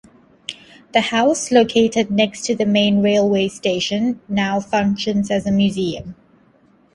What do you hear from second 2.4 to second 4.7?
to the main railway station, now